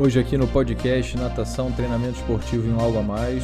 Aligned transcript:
Hoje 0.00 0.20
aqui 0.20 0.38
no 0.38 0.46
podcast 0.46 1.16
Natação, 1.16 1.72
Treinamento 1.72 2.20
Esportivo 2.20 2.68
em 2.68 2.80
Algo 2.80 3.00
a 3.00 3.02
Mais, 3.02 3.42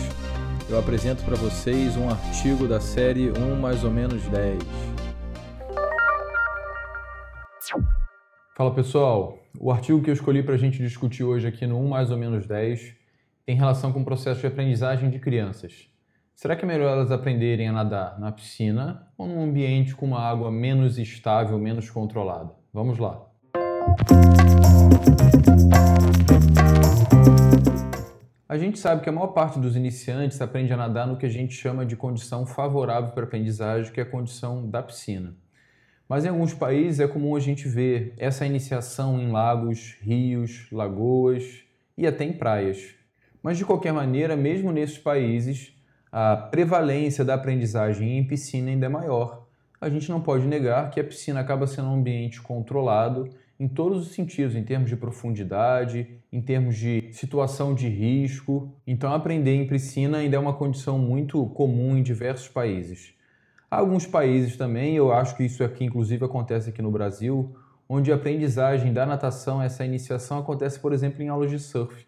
eu 0.70 0.78
apresento 0.78 1.24
para 1.24 1.34
vocês 1.34 1.96
um 1.96 2.08
artigo 2.08 2.68
da 2.68 2.78
série 2.78 3.32
1 3.32 3.56
mais 3.56 3.82
ou 3.82 3.90
menos 3.90 4.22
10. 4.28 4.62
Fala 8.56 8.72
pessoal, 8.72 9.36
o 9.58 9.72
artigo 9.72 10.00
que 10.00 10.08
eu 10.08 10.14
escolhi 10.14 10.44
para 10.44 10.54
a 10.54 10.56
gente 10.56 10.78
discutir 10.78 11.24
hoje 11.24 11.48
aqui 11.48 11.66
no 11.66 11.76
1 11.80 11.88
mais 11.88 12.12
ou 12.12 12.16
menos 12.16 12.46
10 12.46 12.94
tem 13.44 13.56
relação 13.56 13.92
com 13.92 14.02
o 14.02 14.04
processo 14.04 14.40
de 14.40 14.46
aprendizagem 14.46 15.10
de 15.10 15.18
crianças. 15.18 15.88
Será 16.36 16.54
que 16.54 16.64
é 16.64 16.68
melhor 16.68 16.92
elas 16.92 17.10
aprenderem 17.10 17.66
a 17.66 17.72
nadar 17.72 18.16
na 18.20 18.30
piscina 18.30 19.08
ou 19.18 19.26
num 19.26 19.42
ambiente 19.42 19.92
com 19.96 20.06
uma 20.06 20.20
água 20.20 20.52
menos 20.52 20.98
estável, 20.98 21.58
menos 21.58 21.90
controlada? 21.90 22.52
Vamos 22.72 22.96
lá. 22.98 23.26
A 28.54 28.56
gente 28.56 28.78
sabe 28.78 29.02
que 29.02 29.08
a 29.08 29.12
maior 29.12 29.32
parte 29.32 29.58
dos 29.58 29.74
iniciantes 29.74 30.40
aprende 30.40 30.72
a 30.72 30.76
nadar 30.76 31.08
no 31.08 31.16
que 31.16 31.26
a 31.26 31.28
gente 31.28 31.52
chama 31.52 31.84
de 31.84 31.96
condição 31.96 32.46
favorável 32.46 33.10
para 33.10 33.24
aprendizagem, 33.24 33.92
que 33.92 33.98
é 33.98 34.04
a 34.04 34.08
condição 34.08 34.70
da 34.70 34.80
piscina. 34.80 35.34
Mas 36.08 36.24
em 36.24 36.28
alguns 36.28 36.54
países 36.54 37.00
é 37.00 37.08
comum 37.08 37.34
a 37.34 37.40
gente 37.40 37.66
ver 37.66 38.14
essa 38.16 38.46
iniciação 38.46 39.20
em 39.20 39.32
lagos, 39.32 39.96
rios, 40.00 40.68
lagoas 40.70 41.64
e 41.98 42.06
até 42.06 42.22
em 42.22 42.32
praias. 42.32 42.94
Mas 43.42 43.58
de 43.58 43.64
qualquer 43.64 43.92
maneira, 43.92 44.36
mesmo 44.36 44.70
nesses 44.70 44.98
países, 44.98 45.76
a 46.12 46.36
prevalência 46.36 47.24
da 47.24 47.34
aprendizagem 47.34 48.18
em 48.18 48.24
piscina 48.24 48.70
ainda 48.70 48.86
é 48.86 48.88
maior. 48.88 49.48
A 49.80 49.88
gente 49.88 50.08
não 50.08 50.20
pode 50.20 50.46
negar 50.46 50.92
que 50.92 51.00
a 51.00 51.04
piscina 51.04 51.40
acaba 51.40 51.66
sendo 51.66 51.88
um 51.88 51.94
ambiente 51.94 52.40
controlado 52.40 53.28
em 53.58 53.68
todos 53.68 54.06
os 54.06 54.14
sentidos, 54.14 54.56
em 54.56 54.64
termos 54.64 54.90
de 54.90 54.96
profundidade, 54.96 56.18
em 56.32 56.40
termos 56.40 56.76
de 56.76 57.08
situação 57.12 57.74
de 57.74 57.88
risco. 57.88 58.74
Então, 58.86 59.12
aprender 59.12 59.54
em 59.54 59.66
piscina 59.66 60.18
ainda 60.18 60.36
é 60.36 60.38
uma 60.38 60.54
condição 60.54 60.98
muito 60.98 61.46
comum 61.50 61.96
em 61.96 62.02
diversos 62.02 62.48
países. 62.48 63.14
Há 63.70 63.78
alguns 63.78 64.06
países 64.06 64.56
também, 64.56 64.96
eu 64.96 65.12
acho 65.12 65.36
que 65.36 65.44
isso 65.44 65.62
aqui 65.64 65.84
inclusive 65.84 66.24
acontece 66.24 66.70
aqui 66.70 66.82
no 66.82 66.90
Brasil, 66.90 67.56
onde 67.88 68.12
a 68.12 68.14
aprendizagem 68.14 68.92
da 68.92 69.04
natação, 69.04 69.62
essa 69.62 69.84
iniciação 69.84 70.38
acontece, 70.38 70.78
por 70.78 70.92
exemplo, 70.92 71.22
em 71.22 71.28
aulas 71.28 71.50
de 71.50 71.58
surf. 71.58 72.06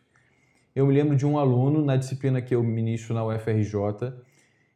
Eu 0.74 0.86
me 0.86 0.94
lembro 0.94 1.16
de 1.16 1.24
um 1.26 1.38
aluno 1.38 1.84
na 1.84 1.96
disciplina 1.96 2.42
que 2.42 2.54
eu 2.54 2.62
ministro 2.62 3.14
na 3.14 3.24
UFRJ, 3.24 4.12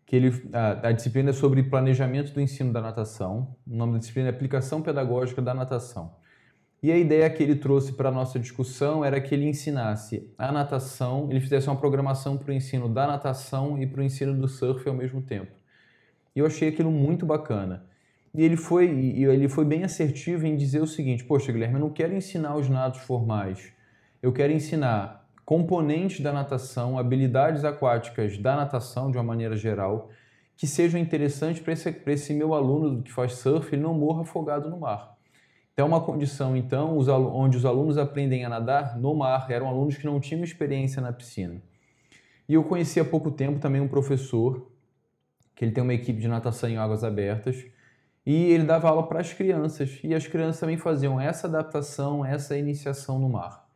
que 0.06 0.16
ele, 0.16 0.42
a, 0.52 0.88
a, 0.88 0.92
disciplina 0.92 1.30
é 1.30 1.32
sobre 1.32 1.62
planejamento 1.62 2.32
do 2.32 2.40
ensino 2.40 2.72
da 2.72 2.80
natação. 2.80 3.54
O 3.64 3.76
nome 3.76 3.92
da 3.92 3.98
disciplina 3.98 4.28
é 4.28 4.30
Aplicação 4.30 4.82
Pedagógica 4.82 5.40
da 5.40 5.54
Natação. 5.54 6.16
E 6.82 6.90
a 6.90 6.96
ideia 6.96 7.28
que 7.28 7.42
ele 7.42 7.56
trouxe 7.56 7.92
para 7.92 8.08
a 8.08 8.12
nossa 8.12 8.38
discussão 8.38 9.04
era 9.04 9.20
que 9.20 9.34
ele 9.34 9.46
ensinasse 9.46 10.32
a 10.38 10.50
natação, 10.50 11.28
ele 11.30 11.40
fizesse 11.40 11.68
uma 11.68 11.76
programação 11.76 12.38
para 12.38 12.50
o 12.50 12.54
ensino 12.54 12.88
da 12.88 13.06
natação 13.06 13.80
e 13.80 13.86
para 13.86 14.00
o 14.00 14.04
ensino 14.04 14.34
do 14.34 14.48
surf 14.48 14.88
ao 14.88 14.94
mesmo 14.94 15.20
tempo. 15.20 15.52
E 16.34 16.38
eu 16.38 16.46
achei 16.46 16.68
aquilo 16.68 16.90
muito 16.90 17.26
bacana. 17.26 17.84
E 18.32 18.42
ele 18.42 18.56
foi, 18.56 18.88
e 18.90 19.24
ele 19.24 19.48
foi 19.48 19.64
bem 19.64 19.84
assertivo 19.84 20.46
em 20.46 20.56
dizer 20.56 20.80
o 20.80 20.86
seguinte: 20.86 21.24
Poxa, 21.24 21.52
Guilherme, 21.52 21.74
eu 21.74 21.80
não 21.80 21.90
quero 21.90 22.14
ensinar 22.14 22.56
os 22.56 22.68
nados 22.68 23.00
formais. 23.00 23.72
Eu 24.22 24.32
quero 24.32 24.52
ensinar 24.52 25.28
componentes 25.44 26.20
da 26.20 26.32
natação, 26.32 26.98
habilidades 26.98 27.64
aquáticas 27.64 28.38
da 28.38 28.54
natação 28.54 29.10
de 29.10 29.18
uma 29.18 29.24
maneira 29.24 29.56
geral, 29.56 30.08
que 30.56 30.66
sejam 30.66 31.00
interessantes 31.00 31.60
para 31.60 31.72
esse, 31.72 32.02
esse 32.06 32.32
meu 32.32 32.54
aluno 32.54 33.02
que 33.02 33.10
faz 33.10 33.32
surf, 33.32 33.74
ele 33.74 33.82
não 33.82 33.92
morra 33.92 34.22
afogado 34.22 34.70
no 34.70 34.78
mar. 34.78 35.18
Então, 35.72 35.86
é 35.86 35.88
uma 35.88 36.00
condição, 36.00 36.56
então, 36.56 36.98
onde 36.98 37.56
os 37.56 37.64
alunos 37.64 37.96
aprendem 37.96 38.44
a 38.44 38.48
nadar 38.48 38.98
no 38.98 39.14
mar, 39.14 39.50
eram 39.50 39.68
alunos 39.68 39.96
que 39.96 40.04
não 40.04 40.20
tinham 40.20 40.44
experiência 40.44 41.00
na 41.00 41.12
piscina. 41.12 41.62
E 42.48 42.54
eu 42.54 42.64
conheci 42.64 42.98
há 42.98 43.04
pouco 43.04 43.30
tempo 43.30 43.60
também 43.60 43.80
um 43.80 43.88
professor, 43.88 44.70
que 45.54 45.64
ele 45.64 45.72
tem 45.72 45.82
uma 45.82 45.94
equipe 45.94 46.20
de 46.20 46.28
natação 46.28 46.68
em 46.68 46.76
águas 46.76 47.04
abertas, 47.04 47.64
e 48.26 48.34
ele 48.50 48.64
dava 48.64 48.88
aula 48.88 49.06
para 49.06 49.20
as 49.20 49.32
crianças, 49.32 49.98
e 50.02 50.14
as 50.14 50.26
crianças 50.26 50.60
também 50.60 50.76
faziam 50.76 51.20
essa 51.20 51.46
adaptação, 51.46 52.24
essa 52.24 52.56
iniciação 52.56 53.18
no 53.18 53.28
mar. 53.28 53.66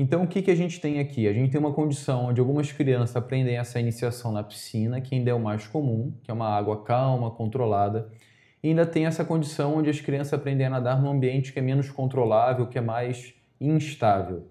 Então, 0.00 0.22
o 0.22 0.28
que, 0.28 0.42
que 0.42 0.50
a 0.50 0.54
gente 0.54 0.80
tem 0.80 1.00
aqui? 1.00 1.26
A 1.26 1.32
gente 1.32 1.50
tem 1.50 1.60
uma 1.60 1.72
condição 1.72 2.26
onde 2.26 2.40
algumas 2.40 2.70
crianças 2.70 3.16
aprendem 3.16 3.56
essa 3.56 3.80
iniciação 3.80 4.30
na 4.30 4.44
piscina, 4.44 5.00
que 5.00 5.14
ainda 5.14 5.30
é 5.30 5.34
o 5.34 5.40
mais 5.40 5.66
comum, 5.66 6.12
que 6.22 6.30
é 6.30 6.34
uma 6.34 6.48
água 6.48 6.84
calma, 6.84 7.32
controlada. 7.32 8.08
E 8.62 8.68
ainda 8.68 8.84
tem 8.84 9.06
essa 9.06 9.24
condição 9.24 9.76
onde 9.76 9.88
as 9.90 10.00
crianças 10.00 10.34
aprendem 10.34 10.66
a 10.66 10.70
nadar 10.70 11.00
num 11.00 11.10
ambiente 11.10 11.52
que 11.52 11.58
é 11.58 11.62
menos 11.62 11.90
controlável, 11.90 12.66
que 12.66 12.78
é 12.78 12.80
mais 12.80 13.34
instável. 13.60 14.48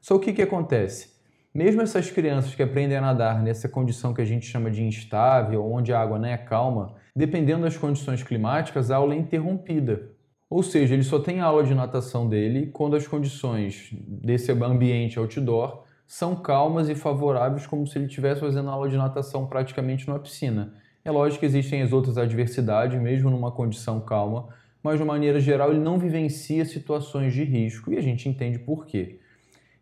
Só 0.00 0.16
o 0.16 0.20
que, 0.20 0.32
que 0.32 0.42
acontece? 0.42 1.18
Mesmo 1.54 1.82
essas 1.82 2.10
crianças 2.10 2.54
que 2.54 2.62
aprendem 2.62 2.96
a 2.96 3.00
nadar 3.00 3.42
nessa 3.42 3.68
condição 3.68 4.14
que 4.14 4.20
a 4.20 4.24
gente 4.24 4.46
chama 4.46 4.70
de 4.70 4.82
instável, 4.82 5.64
onde 5.70 5.92
a 5.92 6.00
água 6.00 6.18
não 6.18 6.28
é 6.28 6.36
calma, 6.36 6.94
dependendo 7.14 7.62
das 7.62 7.76
condições 7.76 8.22
climáticas, 8.22 8.90
a 8.90 8.96
aula 8.96 9.14
é 9.14 9.18
interrompida. 9.18 10.10
Ou 10.50 10.62
seja, 10.62 10.94
ele 10.94 11.02
só 11.02 11.18
tem 11.18 11.40
aula 11.40 11.64
de 11.64 11.74
natação 11.74 12.28
dele 12.28 12.68
quando 12.68 12.96
as 12.96 13.06
condições 13.06 13.90
desse 13.92 14.50
ambiente 14.50 15.18
outdoor 15.18 15.84
são 16.06 16.34
calmas 16.36 16.88
e 16.88 16.94
favoráveis, 16.94 17.66
como 17.66 17.86
se 17.86 17.98
ele 17.98 18.06
estivesse 18.06 18.40
fazendo 18.40 18.70
aula 18.70 18.88
de 18.88 18.96
natação 18.96 19.46
praticamente 19.46 20.08
numa 20.08 20.18
piscina. 20.18 20.72
É 21.08 21.10
lógico 21.10 21.40
que 21.40 21.46
existem 21.46 21.80
as 21.80 21.90
outras 21.90 22.18
adversidades, 22.18 23.00
mesmo 23.00 23.30
numa 23.30 23.50
condição 23.50 23.98
calma, 23.98 24.50
mas 24.82 24.98
de 24.98 25.06
maneira 25.06 25.40
geral 25.40 25.70
ele 25.70 25.80
não 25.80 25.98
vivencia 25.98 26.66
situações 26.66 27.32
de 27.32 27.44
risco 27.44 27.90
e 27.90 27.96
a 27.96 28.00
gente 28.02 28.28
entende 28.28 28.58
por 28.58 28.84
quê. 28.84 29.18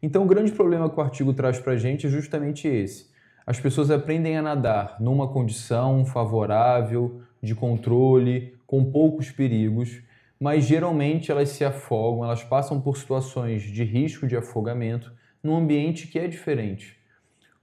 Então, 0.00 0.22
o 0.22 0.26
grande 0.26 0.52
problema 0.52 0.88
que 0.88 0.96
o 0.96 1.02
artigo 1.02 1.34
traz 1.34 1.58
para 1.58 1.72
a 1.72 1.76
gente 1.76 2.06
é 2.06 2.08
justamente 2.08 2.68
esse. 2.68 3.10
As 3.44 3.58
pessoas 3.58 3.90
aprendem 3.90 4.36
a 4.36 4.42
nadar 4.42 4.98
numa 5.00 5.26
condição 5.26 6.06
favorável, 6.06 7.20
de 7.42 7.56
controle, 7.56 8.54
com 8.64 8.84
poucos 8.84 9.28
perigos, 9.28 10.00
mas 10.38 10.64
geralmente 10.64 11.32
elas 11.32 11.48
se 11.48 11.64
afogam, 11.64 12.24
elas 12.24 12.44
passam 12.44 12.80
por 12.80 12.96
situações 12.96 13.62
de 13.62 13.82
risco 13.82 14.28
de 14.28 14.36
afogamento 14.36 15.12
num 15.42 15.56
ambiente 15.56 16.06
que 16.06 16.20
é 16.20 16.28
diferente. 16.28 16.96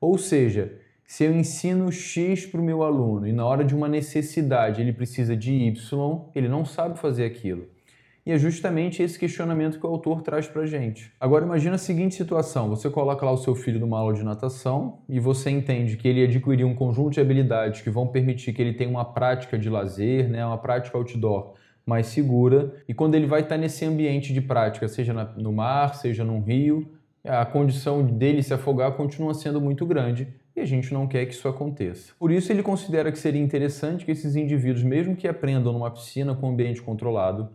Ou 0.02 0.18
seja, 0.18 0.83
se 1.06 1.24
eu 1.24 1.36
ensino 1.36 1.92
X 1.92 2.46
para 2.46 2.60
o 2.60 2.64
meu 2.64 2.84
aluno 2.84 3.28
e 3.28 3.34
na 3.34 3.46
hora 3.46 3.64
de 3.64 3.76
uma 3.76 3.88
necessidade 3.88 4.82
ele 4.82 4.94
precisa 4.94 5.36
de 5.36 5.54
Y, 5.54 6.22
ele 6.34 6.48
não 6.48 6.66
sabe 6.66 6.98
fazer 6.98 7.26
aquilo. 7.26 7.68
E 8.26 8.32
é 8.32 8.38
justamente 8.38 9.04
esse 9.04 9.20
questionamento 9.20 9.78
que 9.78 9.86
o 9.86 9.90
autor 9.90 10.22
traz 10.22 10.48
para 10.48 10.66
gente. 10.66 11.12
Agora 11.20 11.46
imagina 11.46 11.76
a 11.76 11.78
seguinte 11.78 12.16
situação, 12.16 12.70
você 12.70 12.90
coloca 12.90 13.26
lá 13.26 13.34
o 13.34 13.38
seu 13.38 13.54
filho 13.54 13.82
numa 13.82 14.00
aula 14.00 14.14
de 14.14 14.24
natação 14.24 15.00
e 15.10 15.20
você 15.20 15.50
entende 15.50 15.98
que 15.98 16.08
ele 16.08 16.24
adquiriu 16.24 16.68
um 16.68 16.74
conjunto 16.74 17.12
de 17.12 17.20
habilidades 17.20 17.82
que 17.82 17.90
vão 17.90 18.08
permitir 18.08 18.54
que 18.54 18.62
ele 18.62 18.74
tenha 18.74 18.90
uma 18.90 19.04
prática 19.04 19.58
de 19.58 19.70
lazer, 19.70 20.30
né, 20.30 20.46
uma 20.46 20.58
prática 20.58 20.98
outdoor, 20.98 21.56
mais 21.86 22.08
segura. 22.08 22.74
E 22.88 22.94
quando 22.94 23.16
ele 23.16 23.28
vai 23.28 23.42
estar 23.42 23.58
nesse 23.58 23.84
ambiente 23.84 24.34
de 24.34 24.40
prática, 24.40 24.88
seja 24.88 25.14
no 25.36 25.52
mar, 25.52 25.94
seja 25.96 26.24
num 26.24 26.42
rio, 26.42 26.94
a 27.26 27.46
condição 27.46 28.06
dele 28.06 28.42
se 28.42 28.54
afogar 28.54 28.94
continua 28.94 29.34
sendo 29.34 29.60
muito 29.60 29.86
grande 29.86 30.30
e 30.56 30.62
a 30.62 30.66
gente 30.66 30.94
não 30.94 31.08
quer 31.08 31.26
que 31.26 31.34
isso 31.34 31.48
aconteça. 31.48 32.14
Por 32.20 32.32
isso, 32.32 32.52
ele 32.52 32.62
considera 32.62 33.12
que 33.12 33.18
seria 33.18 33.42
interessante 33.42 34.06
que 34.06 34.12
esses 34.12 34.36
indivíduos, 34.36 34.84
mesmo 34.84 35.16
que 35.16 35.28
aprendam 35.28 35.74
numa 35.74 35.90
piscina 35.90 36.36
com 36.36 36.50
ambiente 36.50 36.82
controlado, 36.82 37.50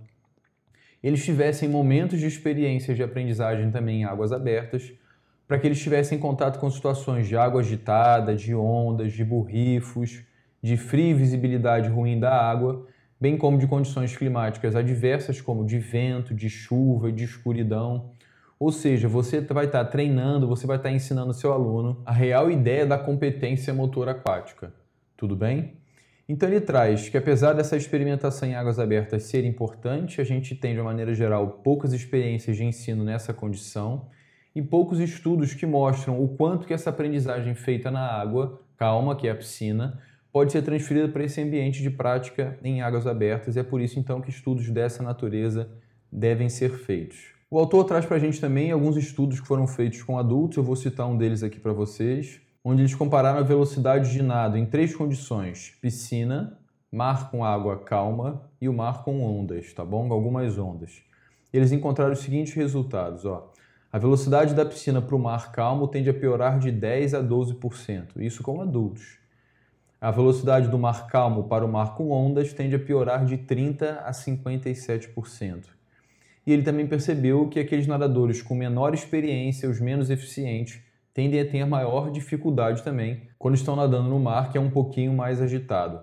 eles 1.03 1.25
tivessem 1.25 1.69
momentos 1.69 2.19
de 2.19 2.26
experiências 2.26 2.97
de 2.97 3.03
aprendizagem 3.03 3.70
também 3.70 4.00
em 4.00 4.04
águas 4.04 4.32
abertas, 4.32 4.92
para 5.47 5.58
que 5.58 5.66
eles 5.66 5.81
tivessem 5.81 6.19
contato 6.19 6.58
com 6.58 6.70
situações 6.70 7.26
de 7.26 7.37
água 7.37 7.60
agitada, 7.60 8.34
de 8.34 8.54
ondas, 8.54 9.12
de 9.12 9.25
borrifos, 9.25 10.22
de 10.62 10.76
fria 10.76 11.14
visibilidade 11.14 11.88
ruim 11.88 12.19
da 12.19 12.37
água, 12.37 12.87
bem 13.20 13.38
como 13.38 13.56
de 13.58 13.66
condições 13.66 14.16
climáticas 14.16 14.76
adversas, 14.76 15.41
como 15.41 15.64
de 15.64 15.78
vento, 15.78 16.34
de 16.34 16.50
chuva, 16.50 17.10
de 17.10 17.25
escuridão. 17.25 18.10
Ou 18.58 18.72
seja, 18.72 19.06
você 19.06 19.40
vai 19.40 19.66
estar 19.66 19.84
treinando, 19.84 20.49
você 20.49 20.66
vai 20.66 20.78
estar 20.78 20.90
ensinando 20.90 21.32
seu 21.32 21.52
aluno 21.52 22.02
a 22.05 22.12
real 22.12 22.50
ideia 22.50 22.84
da 22.84 22.99
competência 22.99 23.72
motor 23.72 24.08
aquática. 24.08 24.72
Tudo 25.16 25.37
bem? 25.37 25.75
Então 26.28 26.49
ele 26.49 26.60
traz 26.60 27.08
que 27.08 27.16
apesar 27.16 27.52
dessa 27.55 27.76
experimentação 27.76 28.49
em 28.49 28.55
águas 28.55 28.78
abertas 28.78 29.22
ser 29.22 29.44
importante, 29.44 30.20
a 30.20 30.25
gente 30.25 30.55
tem 30.55 30.75
de 30.75 30.81
uma 30.81 30.90
maneira 30.90 31.14
geral 31.14 31.60
poucas 31.64 31.93
experiências 31.93 32.56
de 32.56 32.64
ensino 32.64 33.05
nessa 33.05 33.32
condição 33.32 34.08
e 34.55 34.60
poucos 34.60 34.99
estudos 34.99 35.55
que 35.55 35.64
mostram 35.64 36.22
o 36.22 36.28
quanto 36.28 36.66
que 36.66 36.75
essa 36.75 36.90
aprendizagem 36.90 37.55
feita 37.55 37.90
na 37.90 38.00
água, 38.00 38.60
calma, 38.76 39.14
que 39.16 39.28
é 39.28 39.31
a 39.31 39.37
piscina, 39.37 40.02
pode 40.32 40.52
ser 40.52 40.62
transferida 40.62 41.08
para 41.08 41.25
esse 41.25 41.40
ambiente 41.40 41.81
de 41.81 41.90
prática 41.90 42.58
em 42.62 42.82
águas 42.82 43.06
abertas 43.06 43.56
e 43.56 43.60
é 43.60 43.62
por 43.62 43.81
isso 43.81 43.99
então 43.99 44.20
que 44.20 44.31
estudos 44.31 44.69
dessa 44.69 45.02
natureza 45.02 45.70
devem 46.12 46.49
ser 46.49 46.70
feitos. 46.70 47.38
O 47.50 47.58
autor 47.58 47.84
traz 47.84 48.04
para 48.04 48.16
a 48.16 48.20
gente 48.20 48.38
também 48.38 48.70
alguns 48.70 48.94
estudos 48.94 49.40
que 49.40 49.46
foram 49.46 49.66
feitos 49.66 50.02
com 50.02 50.18
adultos, 50.18 50.58
eu 50.58 50.62
vou 50.62 50.76
citar 50.76 51.08
um 51.08 51.16
deles 51.16 51.42
aqui 51.42 51.58
para 51.58 51.72
vocês, 51.72 52.42
onde 52.62 52.82
eles 52.82 52.94
compararam 52.94 53.38
a 53.38 53.42
velocidade 53.42 54.12
de 54.12 54.22
nado 54.22 54.58
em 54.58 54.66
três 54.66 54.94
condições: 54.94 55.74
piscina, 55.80 56.58
mar 56.92 57.30
com 57.30 57.42
água 57.42 57.78
calma 57.78 58.42
e 58.60 58.68
o 58.68 58.72
mar 58.74 59.02
com 59.02 59.22
ondas, 59.22 59.72
tá 59.72 59.82
bom? 59.82 60.12
Algumas 60.12 60.58
ondas. 60.58 61.02
Eles 61.50 61.72
encontraram 61.72 62.12
os 62.12 62.18
seguintes 62.18 62.52
resultados, 62.52 63.24
ó. 63.24 63.50
A 63.90 63.96
velocidade 63.96 64.54
da 64.54 64.66
piscina 64.66 65.00
para 65.00 65.16
o 65.16 65.18
mar 65.18 65.50
calmo 65.50 65.88
tende 65.88 66.10
a 66.10 66.14
piorar 66.14 66.58
de 66.58 66.70
10 66.70 67.14
a 67.14 67.22
12%, 67.22 68.20
isso 68.20 68.42
com 68.42 68.60
adultos. 68.60 69.16
A 69.98 70.10
velocidade 70.10 70.68
do 70.68 70.78
mar 70.78 71.06
calmo 71.06 71.44
para 71.44 71.64
o 71.64 71.72
mar 71.72 71.94
com 71.94 72.10
ondas 72.10 72.52
tende 72.52 72.76
a 72.76 72.78
piorar 72.78 73.24
de 73.24 73.38
30 73.38 74.00
a 74.00 74.10
57%. 74.12 75.77
E 76.48 76.52
ele 76.52 76.62
também 76.62 76.86
percebeu 76.86 77.46
que 77.46 77.60
aqueles 77.60 77.86
nadadores 77.86 78.40
com 78.40 78.54
menor 78.54 78.94
experiência, 78.94 79.68
os 79.68 79.78
menos 79.78 80.08
eficientes, 80.08 80.80
tendem 81.12 81.38
a 81.38 81.44
ter 81.44 81.62
maior 81.66 82.10
dificuldade 82.10 82.82
também 82.82 83.20
quando 83.38 83.54
estão 83.54 83.76
nadando 83.76 84.08
no 84.08 84.18
mar, 84.18 84.50
que 84.50 84.56
é 84.56 84.60
um 84.60 84.70
pouquinho 84.70 85.12
mais 85.12 85.42
agitado. 85.42 86.00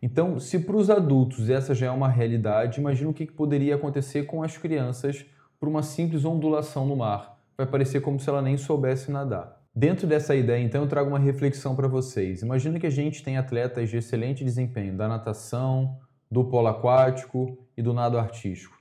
Então, 0.00 0.38
se 0.38 0.60
para 0.60 0.76
os 0.76 0.88
adultos 0.88 1.50
essa 1.50 1.74
já 1.74 1.86
é 1.86 1.90
uma 1.90 2.08
realidade, 2.08 2.78
imagina 2.78 3.10
o 3.10 3.12
que 3.12 3.26
poderia 3.26 3.74
acontecer 3.74 4.22
com 4.22 4.40
as 4.40 4.56
crianças 4.56 5.26
por 5.58 5.68
uma 5.68 5.82
simples 5.82 6.24
ondulação 6.24 6.86
no 6.86 6.94
mar. 6.94 7.36
Vai 7.56 7.66
parecer 7.66 8.00
como 8.00 8.20
se 8.20 8.28
ela 8.30 8.40
nem 8.40 8.56
soubesse 8.56 9.10
nadar. 9.10 9.60
Dentro 9.74 10.06
dessa 10.06 10.32
ideia, 10.36 10.62
então, 10.62 10.82
eu 10.82 10.88
trago 10.88 11.10
uma 11.10 11.18
reflexão 11.18 11.74
para 11.74 11.88
vocês. 11.88 12.40
Imagina 12.40 12.78
que 12.78 12.86
a 12.86 12.90
gente 12.90 13.20
tem 13.20 13.36
atletas 13.36 13.90
de 13.90 13.96
excelente 13.96 14.44
desempenho 14.44 14.96
da 14.96 15.08
natação, 15.08 15.98
do 16.30 16.44
polo 16.44 16.68
aquático 16.68 17.58
e 17.76 17.82
do 17.82 17.92
nado 17.92 18.16
artístico. 18.16 18.77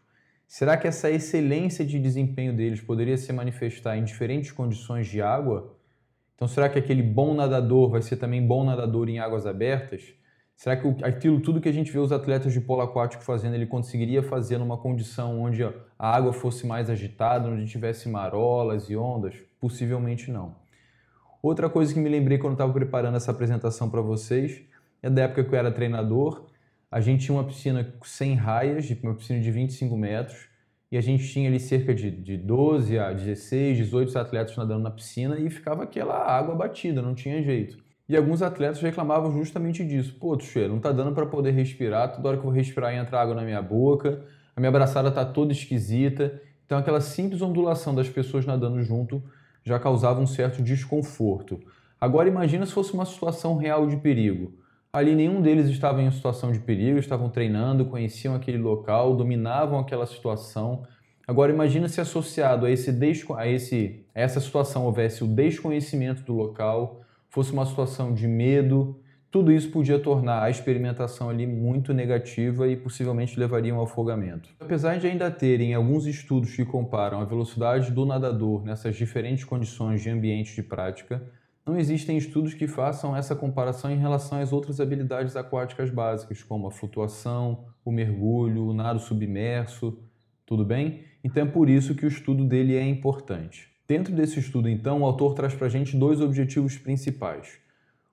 Será 0.48 0.78
que 0.78 0.88
essa 0.88 1.12
excelência 1.12 1.86
de 1.86 2.00
desempenho 2.00 2.56
deles 2.56 2.80
poderia 2.80 3.18
se 3.18 3.34
manifestar 3.34 3.98
em 3.98 4.06
diferentes 4.06 4.52
condições 4.52 5.06
de 5.08 5.22
água? 5.22 5.76
Então, 6.36 6.48
será 6.48 6.70
que 6.70 6.80
aquele 6.80 7.04
bom 7.04 7.34
nadador 7.34 7.90
vai 7.90 8.02
ser 8.02 8.16
também 8.16 8.46
bom 8.46 8.64
nadador 8.64 9.10
em 9.10 9.20
águas 9.20 9.46
abertas? 9.46 10.14
Será 10.56 10.78
que 10.78 10.88
aquilo 11.04 11.42
tudo 11.42 11.60
que 11.60 11.68
a 11.68 11.74
gente 11.74 11.92
vê 11.92 12.00
os 12.00 12.12
atletas 12.12 12.54
de 12.54 12.62
polo 12.62 12.82
aquático 12.82 13.24
fazendo, 13.24 13.56
ele 13.56 13.68
conseguiria 13.68 14.24
fazer 14.24 14.58
numa 14.58 14.78
condição 14.78 15.42
onde 15.42 15.64
a 15.64 15.72
água 16.00 16.32
fosse 16.32 16.66
mais 16.66 16.90
agitada, 16.90 17.50
onde 17.50 17.68
tivesse 17.68 18.08
marolas 18.08 18.90
e 18.90 18.96
ondas? 18.96 19.36
Possivelmente 19.60 20.32
não. 20.32 20.56
Outra 21.44 21.70
coisa 21.70 21.94
que 21.94 22.00
me 22.00 22.10
lembrei 22.10 22.38
quando 22.38 22.54
estava 22.54 22.74
preparando 22.74 23.18
essa 23.18 23.32
apresentação 23.32 23.90
para 23.90 24.02
vocês 24.02 24.64
é 25.04 25.10
da 25.10 25.24
época 25.24 25.44
que 25.44 25.54
eu 25.54 25.60
era 25.60 25.72
treinador. 25.72 26.48
A 26.90 27.02
gente 27.02 27.26
tinha 27.26 27.36
uma 27.36 27.44
piscina 27.44 27.94
sem 28.04 28.36
raias, 28.36 28.90
uma 29.04 29.14
piscina 29.14 29.40
de 29.42 29.52
25 29.52 29.98
metros, 29.98 30.48
e 30.90 30.98
a 30.98 31.02
gente 31.02 31.28
tinha 31.28 31.50
ali 31.50 31.60
cerca 31.60 31.94
de, 31.94 32.10
de 32.10 32.38
12 32.38 32.98
a 32.98 33.12
16, 33.12 33.78
18 33.78 34.18
atletas 34.18 34.56
nadando 34.56 34.84
na 34.84 34.92
piscina 34.92 35.38
e 35.38 35.50
ficava 35.50 35.84
aquela 35.84 36.16
água 36.16 36.56
batida, 36.56 37.02
não 37.02 37.14
tinha 37.14 37.44
jeito. 37.44 37.78
E 38.08 38.16
alguns 38.16 38.42
atletas 38.42 38.82
reclamavam 38.82 39.34
justamente 39.34 39.84
disso. 39.86 40.16
Pô, 40.18 40.38
Tuxeiro, 40.38 40.72
não 40.72 40.80
tá 40.80 40.94
dando 40.94 41.14
para 41.14 41.26
poder 41.26 41.52
respirar, 41.52 42.16
toda 42.16 42.30
hora 42.30 42.38
que 42.38 42.42
eu 42.42 42.50
vou 42.50 42.54
respirar 42.54 42.96
entra 42.96 43.20
água 43.20 43.36
na 43.36 43.42
minha 43.42 43.62
boca, 43.62 44.24
a 44.56 44.62
minha 44.62 44.70
abraçada 44.70 45.12
tá 45.12 45.26
toda 45.26 45.52
esquisita. 45.52 46.42
Então 46.66 46.78
aquela 46.78 47.02
simples 47.02 47.42
ondulação 47.42 47.94
das 47.94 48.08
pessoas 48.08 48.46
nadando 48.46 48.82
junto 48.82 49.22
já 49.64 49.78
causava 49.78 50.22
um 50.22 50.28
certo 50.28 50.64
desconforto. 50.64 51.60
Agora 52.00 52.30
imagina 52.30 52.66
se 52.66 52.72
fosse 52.72 52.94
uma 52.94 53.06
situação 53.06 53.58
real 53.58 53.88
de 53.88 53.98
perigo. 53.98 54.54
Ali 54.98 55.14
nenhum 55.14 55.44
deles 55.44 55.70
estava 55.70 56.02
em 56.02 56.10
situação 56.10 56.52
de 56.52 56.60
perigo, 56.60 56.98
estavam 56.98 57.30
treinando, 57.30 57.86
conheciam 57.86 58.34
aquele 58.34 58.58
local, 58.58 59.16
dominavam 59.16 59.78
aquela 59.78 60.08
situação. 60.08 60.88
Agora 61.28 61.54
imagina 61.54 61.88
se 61.88 62.02
associado 62.02 62.66
a 62.66 62.72
esse, 62.72 62.90
a 63.38 63.48
esse 63.48 64.04
a 64.16 64.22
essa 64.22 64.40
situação 64.40 64.86
houvesse 64.86 65.24
o 65.24 65.28
desconhecimento 65.28 66.24
do 66.24 66.34
local, 66.34 67.02
fosse 67.30 67.52
uma 67.52 67.64
situação 67.68 68.12
de 68.12 68.28
medo, 68.28 69.00
tudo 69.30 69.52
isso 69.52 69.70
podia 69.70 70.00
tornar 70.00 70.42
a 70.42 70.50
experimentação 70.50 71.30
ali 71.30 71.46
muito 71.46 71.94
negativa 71.94 72.68
e 72.68 72.76
possivelmente 72.76 73.40
levaria 73.40 73.74
a 73.74 73.78
um 73.78 73.82
afogamento. 73.84 74.50
Apesar 74.60 74.98
de 74.98 75.06
ainda 75.06 75.30
terem 75.30 75.76
alguns 75.76 76.08
estudos 76.08 76.56
que 76.56 76.66
comparam 76.66 77.22
a 77.22 77.26
velocidade 77.26 77.92
do 77.92 78.04
nadador 78.04 78.64
nessas 78.66 78.96
diferentes 78.96 79.44
condições 79.44 80.02
de 80.02 80.10
ambiente 80.10 80.56
de 80.56 80.64
prática, 80.64 81.22
não 81.68 81.78
existem 81.78 82.18
estudos 82.18 82.54
que 82.54 82.68
façam 82.68 83.16
essa 83.16 83.36
comparação 83.36 83.92
em 83.92 83.98
relação 83.98 84.40
às 84.40 84.54
outras 84.54 84.80
habilidades 84.80 85.36
aquáticas 85.36 85.90
básicas, 85.90 86.42
como 86.42 86.68
a 86.68 86.72
flutuação, 86.72 87.66
o 87.84 87.92
mergulho, 87.92 88.68
o 88.68 88.74
nado 88.74 89.00
submerso, 89.00 90.00
tudo 90.46 90.64
bem? 90.64 91.04
Então 91.24 91.44
é 91.44 91.46
por 91.46 91.70
isso 91.70 91.94
que 91.94 92.06
o 92.06 92.08
estudo 92.08 92.46
dele 92.46 92.76
é 92.76 92.88
importante. 92.88 93.70
Dentro 93.88 94.14
desse 94.14 94.40
estudo, 94.40 94.68
então, 94.68 95.02
o 95.02 95.06
autor 95.06 95.34
traz 95.34 95.54
para 95.54 95.68
a 95.68 95.70
gente 95.70 95.96
dois 95.96 96.22
objetivos 96.22 96.78
principais. 96.78 97.60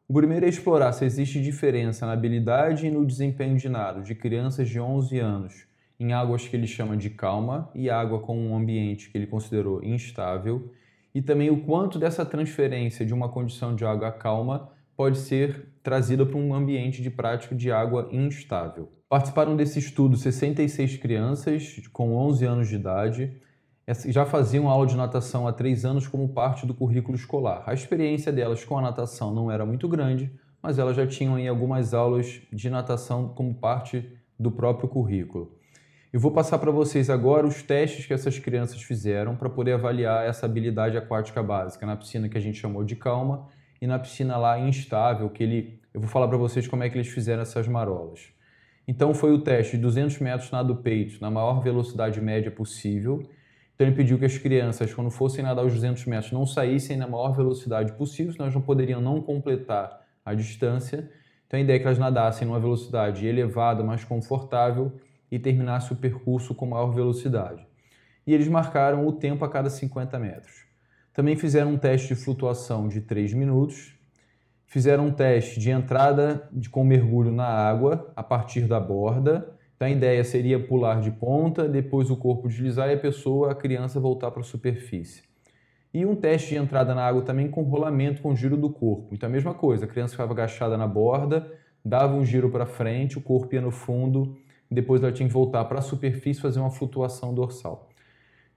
O 0.07 0.15
primeiro 0.15 0.45
é 0.45 0.49
explorar 0.49 0.93
se 0.93 1.05
existe 1.05 1.41
diferença 1.41 2.07
na 2.07 2.13
habilidade 2.13 2.87
e 2.87 2.91
no 2.91 3.07
desempenho 3.07 3.57
de 3.57 3.69
nado 3.69 4.03
de 4.03 4.15
crianças 4.15 4.69
de 4.69 4.79
11 4.79 5.19
anos 5.19 5.67
em 5.99 6.13
águas 6.13 6.47
que 6.47 6.57
ele 6.57 6.67
chama 6.67 6.97
de 6.97 7.11
calma 7.11 7.71
e 7.75 7.89
água 7.89 8.19
com 8.19 8.37
um 8.37 8.57
ambiente 8.57 9.11
que 9.11 9.17
ele 9.17 9.27
considerou 9.27 9.83
instável, 9.83 10.71
e 11.15 11.23
também 11.23 11.51
o 11.51 11.63
quanto 11.65 11.99
dessa 11.99 12.27
transferência 12.27 13.07
de 13.07 13.15
uma 13.15 13.29
condição 13.29 13.75
de 13.75 13.85
água 13.85 14.11
calma 14.11 14.71
pode 14.97 15.19
ser 15.19 15.69
trazida 15.83 16.27
para 16.27 16.37
um 16.37 16.53
ambiente 16.53 17.01
de 17.03 17.11
prática 17.11 17.55
de 17.55 17.71
água 17.71 18.09
instável. 18.11 18.91
Participaram 19.09 19.55
desse 19.55 19.79
estudo 19.79 20.17
66 20.17 20.97
crianças 20.97 21.81
com 21.93 22.17
11 22.17 22.45
anos 22.45 22.69
de 22.69 22.75
idade, 22.75 23.41
já 24.07 24.25
faziam 24.25 24.69
aula 24.69 24.87
de 24.87 24.97
natação 24.97 25.47
há 25.47 25.53
três 25.53 25.85
anos 25.85 26.09
como 26.09 26.29
parte 26.31 26.67
do 26.67 26.75
currículo 26.75 27.17
escolar. 27.17 27.63
A 27.67 27.75
experiência 27.75 28.33
delas 28.33 28.65
com 28.65 28.79
a 28.79 28.83
natação 28.83 29.33
não 29.33 29.51
era 29.51 29.67
muito 29.67 29.87
grande, 29.87 30.33
mas 30.63 30.79
elas 30.79 30.97
já 30.97 31.07
tinham 31.07 31.35
aí 31.35 31.47
algumas 31.47 31.93
aulas 31.93 32.41
de 32.51 32.71
natação 32.71 33.29
como 33.29 33.55
parte 33.55 34.11
do 34.39 34.51
próprio 34.51 34.89
currículo. 34.89 35.59
Eu 36.15 36.21
vou 36.21 36.31
passar 36.31 36.61
para 36.61 36.71
vocês 36.71 37.11
agora 37.11 37.45
os 37.45 37.61
testes 37.61 38.07
que 38.07 38.15
essas 38.15 38.39
crianças 38.39 38.81
fizeram 38.81 39.35
para 39.35 39.51
poder 39.51 39.73
avaliar 39.73 40.25
essa 40.25 40.47
habilidade 40.47 40.97
aquática 40.97 41.43
básica 41.43 41.85
na 41.85 41.97
piscina 41.97 42.29
que 42.29 42.39
a 42.39 42.41
gente 42.41 42.57
chamou 42.57 42.85
de 42.85 42.95
calma 42.95 43.49
e 43.83 43.87
na 43.89 43.99
piscina 43.99 44.37
lá 44.37 44.57
instável, 44.57 45.29
que 45.29 45.43
ele, 45.43 45.81
eu 45.93 46.01
vou 46.01 46.09
falar 46.09 46.29
para 46.29 46.37
vocês 46.37 46.69
como 46.69 46.85
é 46.85 46.89
que 46.89 46.97
eles 46.97 47.09
fizeram 47.09 47.43
essas 47.43 47.67
marolas. 47.67 48.29
Então 48.87 49.13
foi 49.13 49.33
o 49.33 49.41
teste 49.41 49.77
de 49.77 49.83
200 49.83 50.21
metros 50.21 50.53
nado 50.53 50.77
peito 50.77 51.21
na 51.21 51.33
maior 51.33 51.61
velocidade 51.61 52.21
média 52.21 52.49
possível 52.49 53.29
então 53.75 53.89
ele 53.89 53.97
pediu 53.97 54.17
que 54.17 54.25
as 54.25 54.39
crianças, 54.39 54.95
quando 54.95 55.11
fossem 55.11 55.43
nadar 55.43 55.65
os 55.65 55.75
200 55.75 56.07
metros, 56.07 56.31
não 56.31 56.47
saíssem 56.47 56.97
na 56.97 57.09
maior 57.09 57.33
velocidade 57.33 57.93
possível, 57.95 58.33
senão 58.33 58.45
elas 58.45 58.55
não 58.55 58.63
poderiam 58.63 59.01
não 59.01 59.21
completar 59.21 60.01
a 60.25 60.33
distância. 60.33 61.11
Então 61.45 61.59
a 61.59 61.61
ideia 61.61 61.77
é 61.77 61.81
que 61.81 61.87
elas 61.87 61.99
nadassem 61.99 62.47
numa 62.47 62.61
velocidade 62.61 63.27
elevada, 63.27 63.83
mais 63.83 64.05
confortável 64.05 64.93
e 65.35 65.39
terminasse 65.39 65.93
o 65.93 65.97
percurso 65.97 66.55
com 66.55 66.67
maior 66.67 66.93
velocidade. 66.93 67.67
E 68.27 68.33
eles 68.33 68.49
marcaram 68.49 69.07
o 69.07 69.13
tempo 69.13 69.45
a 69.45 69.49
cada 69.49 69.69
50 69.69 70.19
metros. 70.19 70.65
Também 71.13 71.37
fizeram 71.37 71.73
um 71.73 71.79
teste 71.79 72.09
de 72.09 72.15
flutuação 72.15 72.89
de 72.89 73.01
3 73.01 73.35
minutos, 73.35 73.95
fizeram 74.67 75.07
um 75.07 75.13
teste 75.13 75.61
de 75.61 75.71
entrada 75.71 76.49
de, 76.53 76.69
com 76.69 76.85
mergulho 76.85 77.31
na 77.31 77.47
água 77.47 78.13
a 78.17 78.23
partir 78.23 78.63
da 78.63 78.81
borda 78.81 79.55
então 79.77 79.89
a 79.89 79.91
ideia 79.91 80.23
seria 80.23 80.59
pular 80.59 81.01
de 81.01 81.11
ponta, 81.11 81.69
depois 81.69 82.11
o 82.11 82.17
corpo 82.17 82.49
deslizar 82.49 82.89
e 82.89 82.95
a 82.95 82.99
pessoa, 82.99 83.53
a 83.53 83.55
criança, 83.55 83.99
voltar 83.99 84.31
para 84.31 84.41
a 84.41 84.45
superfície. 84.45 85.23
E 85.93 86.07
um 86.07 86.15
teste 86.15 86.51
de 86.51 86.57
entrada 86.57 86.95
na 86.95 87.05
água 87.05 87.23
também 87.23 87.49
com 87.49 87.63
rolamento 87.63 88.23
com 88.23 88.35
giro 88.35 88.57
do 88.57 88.71
corpo. 88.71 89.09
Então 89.13 89.29
a 89.29 89.33
mesma 89.33 89.53
coisa, 89.53 89.85
a 89.85 89.89
criança 89.89 90.13
ficava 90.13 90.33
agachada 90.33 90.77
na 90.77 90.87
borda, 90.87 91.53
dava 91.85 92.15
um 92.15 92.25
giro 92.25 92.51
para 92.51 92.67
frente, 92.67 93.19
o 93.19 93.21
corpo 93.21 93.55
ia 93.55 93.61
no 93.61 93.71
fundo, 93.71 94.37
depois 94.71 95.03
ela 95.03 95.13
tinha 95.13 95.29
que 95.29 95.35
voltar 95.35 95.65
para 95.65 95.79
a 95.79 95.83
superfície 95.83 96.41
fazer 96.41 96.61
uma 96.61 96.71
flutuação 96.71 97.35
dorsal. 97.35 97.89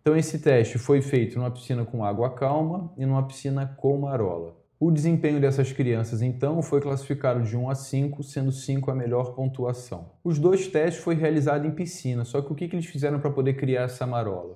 Então 0.02 0.16
esse 0.16 0.40
teste 0.40 0.78
foi 0.78 1.02
feito 1.02 1.38
numa 1.38 1.52
piscina 1.52 1.84
com 1.84 2.04
água 2.04 2.30
calma 2.30 2.94
e 2.98 3.06
numa 3.06 3.28
piscina 3.28 3.76
com 3.78 3.98
marola. 3.98 4.56
O 4.80 4.92
desempenho 4.92 5.42
dessas 5.42 5.72
crianças, 5.72 6.22
então, 6.22 6.62
foi 6.62 6.80
classificado 6.80 7.42
de 7.42 7.58
1 7.58 7.68
a 7.68 7.74
5, 7.74 8.22
sendo 8.22 8.52
5 8.52 8.92
a 8.92 8.96
melhor 8.96 9.34
pontuação. 9.34 10.12
Os 10.24 10.38
dois 10.38 10.68
testes 10.68 11.04
foram 11.04 11.20
realizados 11.20 11.68
em 11.68 11.72
piscina, 11.72 12.24
só 12.24 12.44
que 12.44 12.52
o 12.52 12.56
que, 12.56 12.66
eles 12.66 12.86
fizeram 12.86 13.20
para 13.20 13.32
poder 13.32 13.56
criar 13.56 13.84
essa 13.84 14.06
marola? 14.06 14.56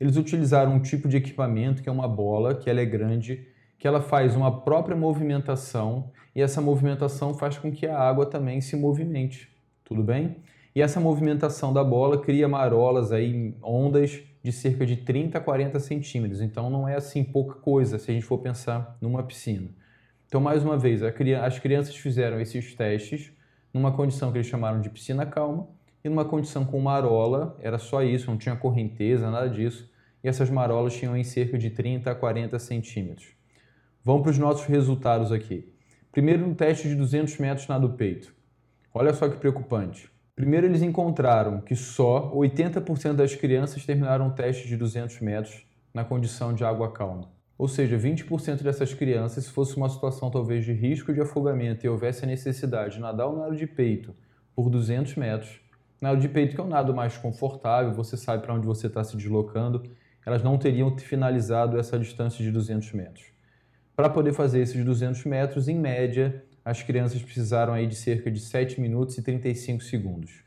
Eles 0.00 0.16
utilizaram 0.16 0.72
um 0.72 0.80
tipo 0.80 1.06
de 1.06 1.18
equipamento, 1.18 1.82
que 1.82 1.88
é 1.88 1.92
uma 1.92 2.08
bola, 2.08 2.54
que 2.54 2.70
ela 2.70 2.80
é 2.80 2.86
grande, 2.86 3.46
que 3.78 3.86
ela 3.86 4.00
faz 4.00 4.34
uma 4.34 4.62
própria 4.62 4.96
movimentação 4.96 6.10
e 6.34 6.40
essa 6.40 6.62
movimentação 6.62 7.34
faz 7.34 7.58
com 7.58 7.70
que 7.70 7.86
a 7.86 7.98
água 7.98 8.24
também 8.24 8.62
se 8.62 8.74
movimente. 8.74 9.54
Tudo 9.84 10.02
bem? 10.02 10.36
E 10.78 10.80
essa 10.80 11.00
movimentação 11.00 11.72
da 11.72 11.82
bola 11.82 12.22
cria 12.22 12.46
marolas 12.46 13.10
aí, 13.10 13.52
ondas 13.60 14.22
de 14.40 14.52
cerca 14.52 14.86
de 14.86 14.98
30 14.98 15.36
a 15.36 15.40
40 15.40 15.80
centímetros. 15.80 16.40
Então 16.40 16.70
não 16.70 16.88
é 16.88 16.94
assim 16.94 17.24
pouca 17.24 17.56
coisa 17.56 17.98
se 17.98 18.08
a 18.08 18.14
gente 18.14 18.24
for 18.24 18.38
pensar 18.38 18.96
numa 19.00 19.24
piscina. 19.24 19.70
Então, 20.28 20.40
mais 20.40 20.62
uma 20.62 20.78
vez, 20.78 21.02
as 21.02 21.58
crianças 21.58 21.96
fizeram 21.96 22.40
esses 22.40 22.76
testes 22.76 23.32
numa 23.74 23.90
condição 23.90 24.30
que 24.30 24.38
eles 24.38 24.46
chamaram 24.46 24.80
de 24.80 24.88
piscina 24.88 25.26
calma 25.26 25.68
e 26.04 26.08
numa 26.08 26.24
condição 26.24 26.64
com 26.64 26.78
marola, 26.78 27.58
era 27.60 27.76
só 27.76 28.04
isso, 28.04 28.30
não 28.30 28.38
tinha 28.38 28.54
correnteza, 28.54 29.32
nada 29.32 29.50
disso, 29.50 29.90
e 30.22 30.28
essas 30.28 30.48
marolas 30.48 30.94
tinham 30.94 31.16
em 31.16 31.24
cerca 31.24 31.58
de 31.58 31.70
30 31.70 32.08
a 32.08 32.14
40 32.14 32.56
centímetros. 32.60 33.26
Vamos 34.04 34.22
para 34.22 34.30
os 34.30 34.38
nossos 34.38 34.64
resultados 34.66 35.32
aqui. 35.32 35.74
Primeiro, 36.12 36.46
no 36.46 36.54
teste 36.54 36.88
de 36.88 36.94
200 36.94 37.36
metros 37.38 37.66
nado 37.66 37.94
peito. 37.94 38.32
Olha 38.94 39.12
só 39.12 39.28
que 39.28 39.38
preocupante. 39.38 40.08
Primeiro, 40.38 40.66
eles 40.66 40.82
encontraram 40.82 41.60
que 41.60 41.74
só 41.74 42.30
80% 42.32 43.14
das 43.14 43.34
crianças 43.34 43.84
terminaram 43.84 44.28
o 44.28 44.30
teste 44.30 44.68
de 44.68 44.76
200 44.76 45.18
metros 45.18 45.66
na 45.92 46.04
condição 46.04 46.54
de 46.54 46.64
água 46.64 46.92
calma. 46.92 47.28
Ou 47.58 47.66
seja, 47.66 47.98
20% 47.98 48.62
dessas 48.62 48.94
crianças, 48.94 49.46
se 49.46 49.50
fosse 49.50 49.76
uma 49.76 49.88
situação 49.88 50.30
talvez 50.30 50.64
de 50.64 50.72
risco 50.72 51.12
de 51.12 51.20
afogamento 51.20 51.84
e 51.84 51.88
houvesse 51.88 52.22
a 52.22 52.28
necessidade 52.28 52.94
de 52.94 53.00
nadar 53.00 53.26
o 53.26 53.36
nado 53.36 53.56
de 53.56 53.66
peito 53.66 54.14
por 54.54 54.70
200 54.70 55.16
metros, 55.16 55.60
nado 56.00 56.20
de 56.20 56.28
peito 56.28 56.54
que 56.54 56.60
é 56.60 56.64
um 56.64 56.68
nado 56.68 56.94
mais 56.94 57.16
confortável, 57.16 57.92
você 57.92 58.16
sabe 58.16 58.44
para 58.44 58.54
onde 58.54 58.64
você 58.64 58.86
está 58.86 59.02
se 59.02 59.16
deslocando, 59.16 59.90
elas 60.24 60.44
não 60.44 60.56
teriam 60.56 60.96
finalizado 60.96 61.76
essa 61.80 61.98
distância 61.98 62.44
de 62.44 62.52
200 62.52 62.92
metros. 62.92 63.24
Para 63.96 64.08
poder 64.08 64.32
fazer 64.32 64.60
esses 64.60 64.84
200 64.84 65.24
metros, 65.24 65.66
em 65.66 65.76
média, 65.76 66.44
as 66.68 66.82
crianças 66.82 67.22
precisaram 67.22 67.72
aí 67.72 67.86
de 67.86 67.94
cerca 67.94 68.30
de 68.30 68.40
7 68.40 68.80
minutos 68.80 69.16
e 69.16 69.22
35 69.22 69.82
segundos. 69.82 70.44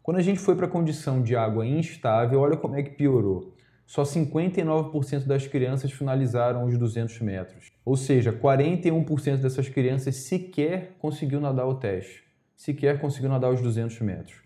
Quando 0.00 0.18
a 0.18 0.22
gente 0.22 0.38
foi 0.38 0.54
para 0.54 0.66
a 0.66 0.70
condição 0.70 1.20
de 1.20 1.34
água 1.34 1.66
instável, 1.66 2.40
olha 2.40 2.56
como 2.56 2.76
é 2.76 2.82
que 2.82 2.90
piorou 2.90 3.52
só 3.86 4.02
59% 4.02 5.26
das 5.26 5.46
crianças 5.46 5.92
finalizaram 5.92 6.64
os 6.64 6.76
200 6.76 7.20
metros. 7.20 7.70
Ou 7.84 7.96
seja, 7.96 8.32
41% 8.32 9.36
dessas 9.36 9.68
crianças 9.68 10.16
sequer 10.16 10.96
conseguiu 10.98 11.40
nadar 11.40 11.66
o 11.66 11.74
teste, 11.74 12.24
sequer 12.56 13.00
conseguiu 13.00 13.28
nadar 13.28 13.52
os 13.52 13.60
200 13.60 14.00
metros. 14.00 14.36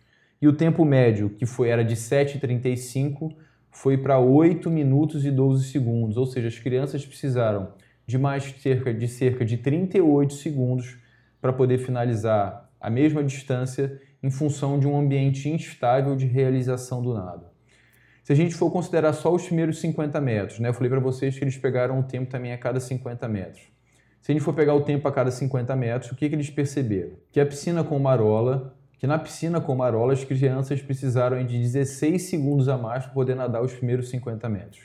E 0.43 0.47
o 0.47 0.53
tempo 0.53 0.85
médio, 0.85 1.31
que 1.31 1.47
foi 1.47 1.69
era 1.69 1.83
de 1.83 1.97
7,35, 1.97 3.35
foi 3.71 3.97
para 3.97 4.19
8 4.19 4.71
minutos 4.71 5.25
e 5.25 5.31
12 5.31 5.71
segundos. 5.71 6.17
Ou 6.17 6.27
seja, 6.27 6.49
as 6.49 6.59
crianças 6.59 7.05
precisaram 7.05 7.73
de 8.07 8.19
mais 8.19 8.45
cerca 8.45 8.93
de 8.93 9.07
cerca 9.07 9.45
de 9.45 9.57
38 9.57 10.35
segundos 10.35 10.99
para 11.40 11.52
poder 11.52 11.78
finalizar 11.78 12.70
a 12.80 12.90
mesma 12.90 13.23
distância 13.23 14.00
em 14.23 14.30
função 14.30 14.78
de 14.78 14.87
um 14.87 14.99
ambiente 14.99 15.49
instável 15.49 16.14
de 16.14 16.26
realização 16.26 17.02
do 17.02 17.14
nado. 17.14 17.47
Se 18.23 18.32
a 18.32 18.37
gente 18.37 18.54
for 18.54 18.70
considerar 18.70 19.12
só 19.12 19.35
os 19.35 19.44
primeiros 19.44 19.80
50 19.80 20.20
metros, 20.20 20.59
né? 20.59 20.68
Eu 20.68 20.75
falei 20.75 20.90
para 20.90 21.00
vocês 21.00 21.37
que 21.37 21.42
eles 21.42 21.56
pegaram 21.56 21.99
o 21.99 22.02
tempo 22.02 22.30
também 22.30 22.52
a 22.52 22.59
cada 22.59 22.78
50 22.78 23.26
metros. 23.28 23.62
Se 24.20 24.30
a 24.30 24.35
gente 24.35 24.44
for 24.44 24.54
pegar 24.54 24.75
o 24.75 24.82
tempo 24.82 25.09
a 25.09 25.12
cada 25.12 25.30
50 25.30 25.75
metros, 25.75 26.12
o 26.12 26.14
que, 26.14 26.28
que 26.28 26.35
eles 26.35 26.50
perceberam? 26.50 27.12
Que 27.32 27.40
a 27.40 27.47
piscina 27.47 27.82
com 27.82 27.99
marola, 27.99 28.76
que 28.99 29.06
na 29.06 29.18
piscina 29.18 29.61
com 29.61 29.75
marola 29.75 30.12
as 30.12 30.23
crianças 30.23 30.82
precisaram 30.82 31.42
de 31.44 31.59
16 31.59 32.23
segundos 32.23 32.68
a 32.68 32.76
mais 32.76 33.04
para 33.04 33.14
poder 33.14 33.35
nadar 33.35 33.62
os 33.62 33.73
primeiros 33.73 34.11
50 34.11 34.49
metros. 34.49 34.82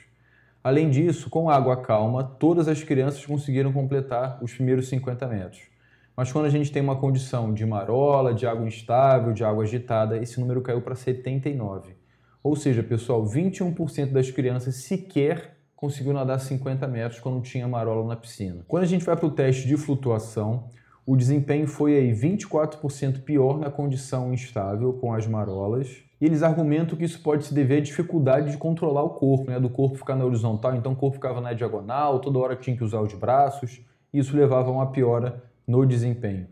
Além 0.64 0.88
disso, 0.88 1.28
com 1.28 1.50
água 1.50 1.76
calma, 1.76 2.24
todas 2.24 2.66
as 2.66 2.82
crianças 2.82 3.24
conseguiram 3.24 3.72
completar 3.72 4.42
os 4.42 4.54
primeiros 4.54 4.88
50 4.88 5.26
metros. 5.28 5.75
Mas 6.16 6.32
quando 6.32 6.46
a 6.46 6.50
gente 6.50 6.72
tem 6.72 6.82
uma 6.82 6.96
condição 6.96 7.52
de 7.52 7.66
marola, 7.66 8.32
de 8.32 8.46
água 8.46 8.66
instável, 8.66 9.34
de 9.34 9.44
água 9.44 9.64
agitada, 9.64 10.16
esse 10.16 10.40
número 10.40 10.62
caiu 10.62 10.80
para 10.80 10.94
79. 10.94 11.94
Ou 12.42 12.56
seja, 12.56 12.82
pessoal, 12.82 13.22
21% 13.22 14.12
das 14.12 14.30
crianças 14.30 14.76
sequer 14.76 15.58
conseguiu 15.76 16.14
nadar 16.14 16.40
50 16.40 16.88
metros 16.88 17.20
quando 17.20 17.42
tinha 17.42 17.68
marola 17.68 18.06
na 18.06 18.16
piscina. 18.16 18.64
Quando 18.66 18.84
a 18.84 18.86
gente 18.86 19.04
vai 19.04 19.14
para 19.14 19.26
o 19.26 19.30
teste 19.30 19.68
de 19.68 19.76
flutuação, 19.76 20.70
o 21.04 21.14
desempenho 21.14 21.66
foi 21.66 21.96
aí 21.96 22.12
24% 22.12 23.20
pior 23.20 23.58
na 23.58 23.70
condição 23.70 24.32
instável 24.32 24.94
com 24.94 25.12
as 25.12 25.26
marolas. 25.26 25.98
E 26.18 26.24
eles 26.24 26.42
argumentam 26.42 26.96
que 26.96 27.04
isso 27.04 27.22
pode 27.22 27.44
se 27.44 27.52
dever 27.52 27.78
à 27.78 27.80
dificuldade 27.82 28.50
de 28.50 28.56
controlar 28.56 29.02
o 29.02 29.10
corpo, 29.10 29.50
né? 29.50 29.60
do 29.60 29.68
corpo 29.68 29.98
ficar 29.98 30.16
na 30.16 30.24
horizontal, 30.24 30.74
então 30.74 30.92
o 30.92 30.96
corpo 30.96 31.16
ficava 31.16 31.42
na 31.42 31.52
diagonal, 31.52 32.20
toda 32.20 32.38
hora 32.38 32.56
tinha 32.56 32.74
que 32.74 32.82
usar 32.82 33.02
os 33.02 33.12
braços, 33.12 33.82
e 34.14 34.18
isso 34.18 34.34
levava 34.34 34.70
a 34.70 34.72
uma 34.72 34.90
piora 34.90 35.44
no 35.66 35.84
desempenho. 35.84 36.46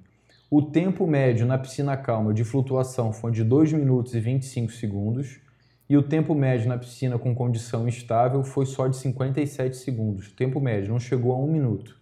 O 0.51 0.63
tempo 0.63 1.07
médio 1.07 1.47
na 1.47 1.59
piscina 1.59 1.97
calma 1.97 2.33
de 2.33 2.45
flutuação 2.45 3.13
foi 3.13 3.33
de 3.33 3.43
2 3.43 3.73
minutos 3.73 4.15
e 4.15 4.21
25 4.21 4.73
segundos, 4.73 5.41
e 5.89 5.97
o 5.97 6.03
tempo 6.03 6.35
médio 6.35 6.69
na 6.69 6.79
piscina 6.79 7.19
com 7.19 7.35
condição 7.35 7.87
estável 7.87 8.43
foi 8.43 8.65
só 8.65 8.89
de 8.89 8.97
57 8.97 9.77
segundos. 9.77 10.29
O 10.29 10.37
tempo 10.37 10.61
médio 10.61 10.91
não 10.91 10.99
chegou 10.99 11.33
a 11.33 11.39
um 11.39 11.47
minuto. 11.47 11.97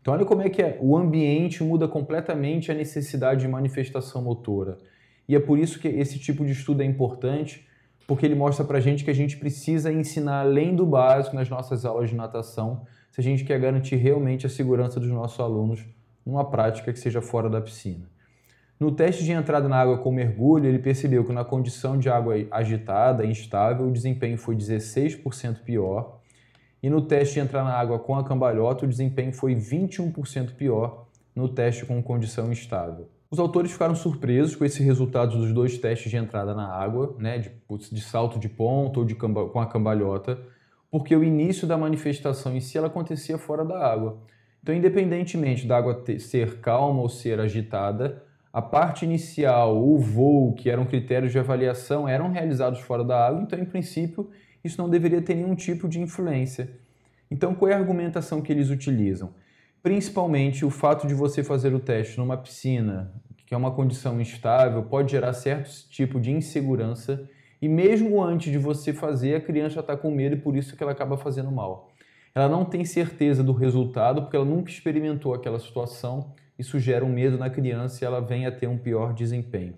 Então, 0.00 0.14
olha 0.14 0.24
como 0.24 0.42
é 0.42 0.48
que 0.48 0.62
é. 0.62 0.78
o 0.80 0.96
ambiente 0.96 1.62
muda 1.62 1.86
completamente 1.86 2.72
a 2.72 2.74
necessidade 2.74 3.42
de 3.42 3.48
manifestação 3.48 4.22
motora. 4.22 4.78
E 5.28 5.36
é 5.36 5.40
por 5.40 5.58
isso 5.58 5.78
que 5.78 5.86
esse 5.86 6.18
tipo 6.18 6.44
de 6.44 6.52
estudo 6.52 6.82
é 6.82 6.86
importante, 6.86 7.68
porque 8.06 8.24
ele 8.24 8.34
mostra 8.34 8.64
para 8.64 8.78
a 8.78 8.80
gente 8.80 9.04
que 9.04 9.10
a 9.10 9.14
gente 9.14 9.36
precisa 9.36 9.92
ensinar 9.92 10.40
além 10.40 10.74
do 10.74 10.86
básico 10.86 11.36
nas 11.36 11.50
nossas 11.50 11.84
aulas 11.84 12.08
de 12.08 12.16
natação, 12.16 12.86
se 13.10 13.20
a 13.20 13.24
gente 13.24 13.44
quer 13.44 13.60
garantir 13.60 13.96
realmente 13.96 14.46
a 14.46 14.48
segurança 14.48 14.98
dos 14.98 15.10
nossos 15.10 15.38
alunos 15.38 15.84
numa 16.28 16.44
prática 16.44 16.92
que 16.92 16.98
seja 16.98 17.22
fora 17.22 17.48
da 17.48 17.58
piscina. 17.58 18.04
No 18.78 18.92
teste 18.92 19.24
de 19.24 19.32
entrada 19.32 19.66
na 19.66 19.76
água 19.80 19.96
com 19.96 20.12
mergulho, 20.12 20.66
ele 20.66 20.78
percebeu 20.78 21.24
que 21.24 21.32
na 21.32 21.42
condição 21.42 21.98
de 21.98 22.10
água 22.10 22.34
agitada, 22.50 23.24
instável, 23.24 23.88
o 23.88 23.90
desempenho 23.90 24.36
foi 24.36 24.54
16% 24.54 25.62
pior. 25.64 26.20
E 26.82 26.90
no 26.90 27.00
teste 27.00 27.34
de 27.34 27.40
entrar 27.40 27.64
na 27.64 27.72
água 27.72 27.98
com 27.98 28.14
a 28.14 28.22
cambalhota, 28.22 28.84
o 28.84 28.88
desempenho 28.88 29.32
foi 29.32 29.56
21% 29.56 30.54
pior 30.54 31.06
no 31.34 31.48
teste 31.48 31.86
com 31.86 32.00
condição 32.02 32.52
instável. 32.52 33.08
Os 33.30 33.38
autores 33.38 33.72
ficaram 33.72 33.94
surpresos 33.94 34.54
com 34.54 34.64
esse 34.64 34.82
resultado 34.82 35.36
dos 35.36 35.52
dois 35.52 35.78
testes 35.78 36.10
de 36.10 36.16
entrada 36.18 36.54
na 36.54 36.68
água, 36.68 37.16
né, 37.18 37.38
de, 37.38 37.50
de 37.90 38.00
salto 38.00 38.38
de 38.38 38.48
ponta 38.48 39.00
ou 39.00 39.04
de 39.04 39.14
com 39.14 39.60
a 39.60 39.66
cambalhota, 39.66 40.38
porque 40.90 41.16
o 41.16 41.24
início 41.24 41.66
da 41.66 41.76
manifestação 41.76 42.54
em 42.54 42.60
si 42.60 42.76
ela 42.78 42.86
acontecia 42.86 43.38
fora 43.38 43.64
da 43.64 43.78
água. 43.78 44.18
Então, 44.62 44.74
independentemente 44.74 45.66
da 45.66 45.76
água 45.76 46.04
ser 46.18 46.60
calma 46.60 47.00
ou 47.00 47.08
ser 47.08 47.40
agitada, 47.40 48.22
a 48.52 48.60
parte 48.60 49.04
inicial, 49.04 49.76
o 49.76 49.98
voo, 49.98 50.54
que 50.54 50.68
eram 50.68 50.84
critérios 50.84 51.32
de 51.32 51.38
avaliação, 51.38 52.08
eram 52.08 52.30
realizados 52.30 52.80
fora 52.80 53.04
da 53.04 53.26
água, 53.26 53.42
então, 53.42 53.58
em 53.58 53.64
princípio, 53.64 54.30
isso 54.64 54.80
não 54.80 54.88
deveria 54.88 55.22
ter 55.22 55.34
nenhum 55.34 55.54
tipo 55.54 55.88
de 55.88 56.00
influência. 56.00 56.70
Então, 57.30 57.54
qual 57.54 57.70
é 57.70 57.74
a 57.74 57.78
argumentação 57.78 58.40
que 58.40 58.52
eles 58.52 58.70
utilizam? 58.70 59.34
Principalmente 59.82 60.64
o 60.64 60.70
fato 60.70 61.06
de 61.06 61.14
você 61.14 61.44
fazer 61.44 61.72
o 61.74 61.78
teste 61.78 62.18
numa 62.18 62.36
piscina, 62.36 63.12
que 63.46 63.54
é 63.54 63.56
uma 63.56 63.70
condição 63.70 64.20
instável, 64.20 64.82
pode 64.82 65.12
gerar 65.12 65.32
certo 65.32 65.70
tipo 65.88 66.20
de 66.20 66.30
insegurança 66.30 67.28
e 67.60 67.68
mesmo 67.68 68.22
antes 68.22 68.52
de 68.52 68.58
você 68.58 68.92
fazer, 68.92 69.34
a 69.34 69.40
criança 69.40 69.80
está 69.80 69.96
com 69.96 70.10
medo 70.10 70.36
e 70.36 70.38
por 70.38 70.56
isso 70.56 70.76
que 70.76 70.82
ela 70.82 70.92
acaba 70.92 71.16
fazendo 71.16 71.50
mal. 71.50 71.90
Ela 72.34 72.48
não 72.48 72.64
tem 72.64 72.84
certeza 72.84 73.42
do 73.42 73.52
resultado 73.52 74.22
porque 74.22 74.36
ela 74.36 74.44
nunca 74.44 74.70
experimentou 74.70 75.34
aquela 75.34 75.58
situação 75.58 76.32
isso 76.58 76.78
gera 76.80 77.04
um 77.04 77.08
medo 77.08 77.38
na 77.38 77.48
criança 77.48 78.02
e 78.02 78.06
ela 78.06 78.20
vem 78.20 78.44
a 78.44 78.50
ter 78.50 78.66
um 78.66 78.76
pior 78.76 79.14
desempenho. 79.14 79.74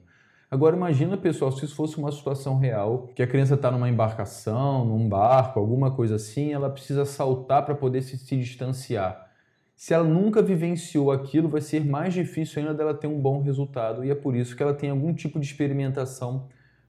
Agora 0.51 0.75
imagina, 0.75 1.17
pessoal, 1.17 1.53
se 1.53 1.65
isso 1.65 1.77
fosse 1.77 1.99
uma 1.99 2.11
situação 2.11 2.59
real, 2.59 3.09
que 3.15 3.23
a 3.23 3.27
criança 3.27 3.55
está 3.55 3.71
numa 3.71 3.89
embarcação, 3.89 4.85
num 4.85 5.09
barco, 5.09 5.61
alguma 5.61 5.93
coisa 5.93 6.17
assim, 6.17 6.53
ela 6.53 6.71
precisa 6.71 7.05
saltar 7.05 7.65
para 7.65 7.75
poder 7.75 8.03
se, 8.03 8.17
se, 8.17 8.37
distanciar. 8.37 9.31
Se 9.77 9.95
ela 9.95 10.03
nunca 10.03 10.43
vivenciou 10.43 11.13
aquilo, 11.13 11.49
vai 11.49 11.61
ser 11.61 11.85
mais 11.85 12.15
difícil 12.15 12.61
ainda 12.61 12.75
dela 12.75 12.95
ter 12.95 13.07
um 13.07 13.21
bom 13.21 13.41
resultado 13.43 14.05
e 14.05 14.11
é 14.11 14.15
por 14.15 14.35
isso 14.35 14.57
que 14.57 14.63
ela 14.63 14.75
tem 14.75 14.91
algum 14.91 15.15
tipo 15.15 15.39
de 15.39 15.47
experimentação 15.47 16.49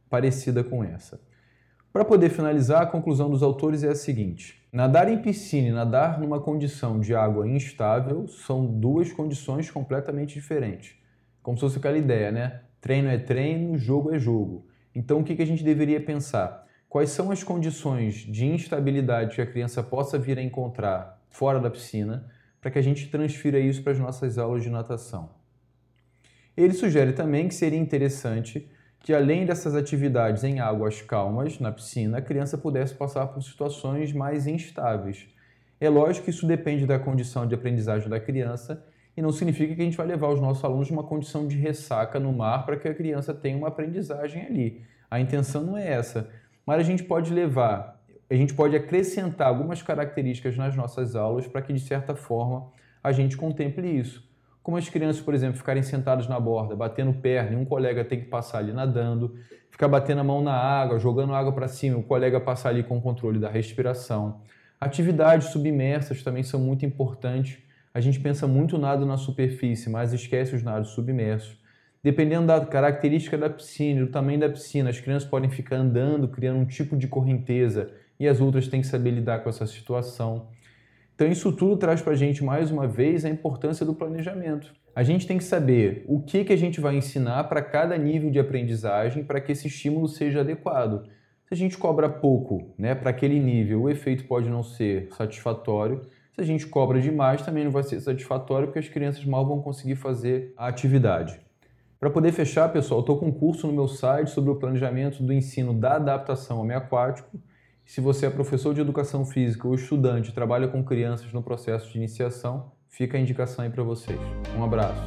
parecida 0.09 0.63
com 0.63 0.83
essa. 0.83 1.19
Para 1.91 2.05
poder 2.05 2.29
finalizar, 2.29 2.83
a 2.83 2.85
conclusão 2.85 3.29
dos 3.29 3.43
autores 3.43 3.83
é 3.83 3.89
a 3.89 3.95
seguinte: 3.95 4.61
nadar 4.71 5.11
em 5.11 5.21
piscina 5.21 5.67
e 5.67 5.71
nadar 5.71 6.19
numa 6.19 6.39
condição 6.39 6.99
de 6.99 7.13
água 7.13 7.47
instável 7.47 8.27
são 8.27 8.65
duas 8.65 9.11
condições 9.11 9.69
completamente 9.69 10.33
diferentes. 10.35 10.95
Como 11.43 11.57
se 11.57 11.61
fosse 11.61 11.77
aquela 11.79 11.97
ideia, 11.97 12.31
né? 12.31 12.61
Treino 12.79 13.09
é 13.09 13.17
treino, 13.17 13.77
jogo 13.77 14.13
é 14.13 14.17
jogo. 14.17 14.65
Então, 14.95 15.19
o 15.19 15.23
que 15.23 15.41
a 15.41 15.45
gente 15.45 15.63
deveria 15.63 15.99
pensar? 15.99 16.65
Quais 16.87 17.09
são 17.09 17.29
as 17.29 17.43
condições 17.43 18.15
de 18.15 18.45
instabilidade 18.45 19.35
que 19.35 19.41
a 19.41 19.45
criança 19.45 19.83
possa 19.83 20.17
vir 20.17 20.37
a 20.37 20.41
encontrar 20.41 21.21
fora 21.29 21.59
da 21.59 21.69
piscina 21.69 22.25
para 22.59 22.71
que 22.71 22.79
a 22.79 22.81
gente 22.81 23.09
transfira 23.09 23.59
isso 23.59 23.83
para 23.83 23.93
as 23.93 23.99
nossas 23.99 24.37
aulas 24.37 24.63
de 24.63 24.69
natação? 24.69 25.29
Ele 26.55 26.73
sugere 26.73 27.13
também 27.13 27.47
que 27.47 27.53
seria 27.53 27.79
interessante 27.79 28.69
que 29.03 29.13
além 29.13 29.45
dessas 29.45 29.75
atividades 29.75 30.43
em 30.43 30.59
águas 30.59 31.01
calmas, 31.01 31.59
na 31.59 31.71
piscina, 31.71 32.19
a 32.19 32.21
criança 32.21 32.57
pudesse 32.57 32.93
passar 32.93 33.27
por 33.27 33.41
situações 33.41 34.13
mais 34.13 34.45
instáveis. 34.45 35.27
É 35.79 35.89
lógico 35.89 36.25
que 36.25 36.29
isso 36.29 36.45
depende 36.45 36.85
da 36.85 36.99
condição 36.99 37.47
de 37.47 37.55
aprendizagem 37.55 38.07
da 38.07 38.19
criança 38.19 38.85
e 39.17 39.21
não 39.21 39.31
significa 39.31 39.73
que 39.73 39.81
a 39.81 39.83
gente 39.83 39.97
vai 39.97 40.05
levar 40.05 40.29
os 40.29 40.39
nossos 40.39 40.63
alunos 40.63 40.91
numa 40.91 41.03
condição 41.03 41.47
de 41.47 41.57
ressaca 41.57 42.19
no 42.19 42.31
mar 42.31 42.65
para 42.65 42.77
que 42.77 42.87
a 42.87 42.93
criança 42.93 43.33
tenha 43.33 43.57
uma 43.57 43.69
aprendizagem 43.69 44.45
ali. 44.45 44.85
A 45.09 45.19
intenção 45.19 45.63
não 45.63 45.75
é 45.75 45.87
essa, 45.91 46.29
mas 46.65 46.79
a 46.79 46.83
gente 46.83 47.03
pode 47.03 47.33
levar, 47.33 47.99
a 48.29 48.35
gente 48.35 48.53
pode 48.53 48.75
acrescentar 48.75 49.47
algumas 49.47 49.81
características 49.81 50.55
nas 50.55 50.75
nossas 50.75 51.15
aulas 51.15 51.47
para 51.47 51.61
que 51.61 51.73
de 51.73 51.79
certa 51.79 52.15
forma 52.15 52.71
a 53.03 53.11
gente 53.11 53.35
contemple 53.35 53.87
isso. 53.89 54.30
Como 54.63 54.77
as 54.77 54.87
crianças, 54.87 55.21
por 55.21 55.33
exemplo, 55.33 55.57
ficarem 55.57 55.81
sentadas 55.81 56.27
na 56.27 56.39
borda, 56.39 56.75
batendo 56.75 57.13
perna, 57.13 57.53
e 57.53 57.55
um 57.55 57.65
colega 57.65 58.05
tem 58.05 58.19
que 58.19 58.27
passar 58.27 58.59
ali 58.59 58.71
nadando, 58.71 59.35
ficar 59.69 59.87
batendo 59.87 60.21
a 60.21 60.23
mão 60.23 60.41
na 60.43 60.53
água, 60.53 60.99
jogando 60.99 61.33
água 61.33 61.51
para 61.51 61.67
cima, 61.67 61.97
o 61.97 62.03
colega 62.03 62.39
passar 62.39 62.69
ali 62.69 62.83
com 62.83 62.97
o 62.97 63.01
controle 63.01 63.39
da 63.39 63.49
respiração. 63.49 64.41
Atividades 64.79 65.49
submersas 65.49 66.23
também 66.23 66.43
são 66.43 66.59
muito 66.59 66.85
importantes. 66.85 67.59
A 67.93 67.99
gente 67.99 68.19
pensa 68.19 68.47
muito 68.47 68.77
nado 68.77 69.05
na 69.05 69.17
superfície, 69.17 69.89
mas 69.89 70.13
esquece 70.13 70.55
os 70.55 70.63
nados 70.63 70.89
submersos. 70.89 71.59
Dependendo 72.03 72.47
da 72.47 72.65
característica 72.65 73.37
da 73.37 73.49
piscina 73.49 74.01
do 74.01 74.11
tamanho 74.11 74.39
da 74.39 74.49
piscina, 74.49 74.89
as 74.89 74.99
crianças 74.99 75.29
podem 75.29 75.49
ficar 75.49 75.75
andando, 75.75 76.27
criando 76.27 76.59
um 76.59 76.65
tipo 76.65 76.97
de 76.97 77.07
correnteza 77.07 77.91
e 78.19 78.27
as 78.27 78.41
outras 78.41 78.67
têm 78.67 78.81
que 78.81 78.87
saber 78.87 79.11
lidar 79.11 79.43
com 79.43 79.49
essa 79.49 79.67
situação. 79.67 80.47
Então, 81.21 81.31
isso 81.31 81.51
tudo 81.51 81.77
traz 81.77 82.01
para 82.01 82.13
a 82.13 82.15
gente, 82.15 82.43
mais 82.43 82.71
uma 82.71 82.87
vez, 82.87 83.23
a 83.25 83.29
importância 83.29 83.85
do 83.85 83.93
planejamento. 83.93 84.73
A 84.95 85.03
gente 85.03 85.27
tem 85.27 85.37
que 85.37 85.43
saber 85.43 86.03
o 86.07 86.19
que, 86.19 86.43
que 86.43 86.51
a 86.51 86.57
gente 86.57 86.81
vai 86.81 86.95
ensinar 86.95 87.43
para 87.43 87.61
cada 87.61 87.95
nível 87.95 88.31
de 88.31 88.39
aprendizagem 88.39 89.23
para 89.23 89.39
que 89.39 89.51
esse 89.51 89.67
estímulo 89.67 90.07
seja 90.07 90.39
adequado. 90.39 91.03
Se 91.45 91.53
a 91.53 91.55
gente 91.55 91.77
cobra 91.77 92.09
pouco 92.09 92.73
né, 92.75 92.95
para 92.95 93.11
aquele 93.11 93.39
nível, 93.39 93.83
o 93.83 93.89
efeito 93.91 94.23
pode 94.23 94.49
não 94.49 94.63
ser 94.63 95.09
satisfatório. 95.15 96.01
Se 96.33 96.41
a 96.41 96.43
gente 96.43 96.65
cobra 96.65 96.99
demais, 96.99 97.43
também 97.43 97.65
não 97.65 97.71
vai 97.71 97.83
ser 97.83 97.99
satisfatório, 97.99 98.69
porque 98.69 98.79
as 98.79 98.89
crianças 98.89 99.23
mal 99.23 99.45
vão 99.45 99.61
conseguir 99.61 99.97
fazer 99.97 100.55
a 100.57 100.65
atividade. 100.65 101.39
Para 101.99 102.09
poder 102.09 102.31
fechar, 102.31 102.67
pessoal, 102.69 103.01
estou 103.01 103.19
com 103.19 103.27
um 103.27 103.31
curso 103.31 103.67
no 103.67 103.73
meu 103.73 103.87
site 103.87 104.31
sobre 104.31 104.49
o 104.49 104.55
planejamento 104.55 105.21
do 105.21 105.31
ensino 105.31 105.71
da 105.71 105.97
adaptação 105.97 106.57
ao 106.57 106.65
meio 106.65 106.79
aquático. 106.79 107.39
Se 107.85 107.99
você 107.99 108.25
é 108.25 108.29
professor 108.29 108.73
de 108.73 108.81
educação 108.81 109.25
física 109.25 109.67
ou 109.67 109.75
estudante 109.75 110.29
e 110.29 110.33
trabalha 110.33 110.67
com 110.67 110.83
crianças 110.83 111.31
no 111.33 111.43
processo 111.43 111.91
de 111.91 111.97
iniciação, 111.97 112.71
fica 112.87 113.17
a 113.17 113.21
indicação 113.21 113.65
aí 113.65 113.71
para 113.71 113.83
vocês. 113.83 114.19
Um 114.57 114.63
abraço. 114.63 115.01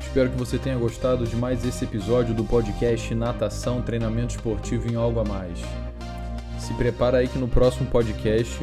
Espero 0.00 0.30
que 0.30 0.36
você 0.36 0.58
tenha 0.58 0.76
gostado 0.76 1.26
de 1.26 1.36
mais 1.36 1.64
esse 1.64 1.84
episódio 1.84 2.34
do 2.34 2.44
podcast 2.44 3.14
Natação 3.14 3.82
Treinamento 3.82 4.34
Esportivo 4.36 4.90
em 4.90 4.94
Algo 4.94 5.20
a 5.20 5.24
Mais. 5.24 5.58
Se 6.58 6.72
prepara 6.74 7.18
aí 7.18 7.28
que 7.28 7.38
no 7.38 7.48
próximo 7.48 7.88
podcast 7.90 8.58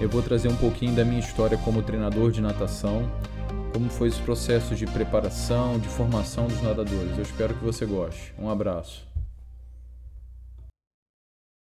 eu 0.00 0.08
vou 0.08 0.22
trazer 0.22 0.48
um 0.48 0.56
pouquinho 0.56 0.94
da 0.94 1.04
minha 1.04 1.20
história 1.20 1.56
como 1.58 1.82
treinador 1.82 2.30
de 2.30 2.40
natação 2.40 3.08
como 3.72 3.90
foi 3.90 4.08
esse 4.08 4.20
processo 4.22 4.74
de 4.74 4.86
preparação, 4.86 5.78
de 5.78 5.88
formação 5.88 6.46
dos 6.46 6.60
nadadores. 6.62 7.16
Eu 7.16 7.22
espero 7.22 7.54
que 7.54 7.64
você 7.64 7.86
goste. 7.86 8.34
Um 8.38 8.50
abraço. 8.50 9.07